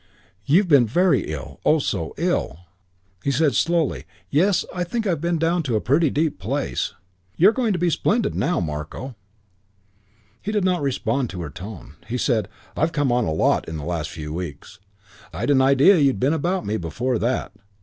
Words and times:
"You've 0.47 0.67
been 0.67 0.87
very 0.87 1.31
ill; 1.31 1.59
oh, 1.63 1.77
so 1.77 2.15
ill." 2.17 2.61
He 3.23 3.29
said 3.29 3.53
slowly, 3.53 4.05
"Yes, 4.31 4.65
I 4.73 4.83
think 4.83 5.05
I've 5.05 5.21
been 5.21 5.37
down 5.37 5.61
in 5.67 5.75
a 5.75 5.79
pretty 5.79 6.09
deep 6.09 6.39
place." 6.39 6.95
"You're 7.37 7.51
going 7.51 7.71
to 7.73 7.77
be 7.77 7.91
splendid 7.91 8.33
now, 8.33 8.59
Marko." 8.59 9.15
He 10.41 10.51
did 10.51 10.63
not 10.65 10.81
respond 10.81 11.29
to 11.29 11.41
her 11.43 11.51
tone. 11.51 11.97
He 12.07 12.17
said, 12.17 12.47
"I've 12.75 12.93
come 12.93 13.11
on 13.11 13.25
a 13.25 13.31
lot 13.31 13.69
in 13.69 13.77
the 13.77 13.85
last 13.85 14.09
few 14.09 14.33
weeks. 14.33 14.79
I'd 15.31 15.51
an 15.51 15.61
idea 15.61 15.97
you'd 15.99 16.19
been 16.19 16.33
about 16.33 16.65
me 16.65 16.77
before 16.77 17.19
that. 17.19 17.51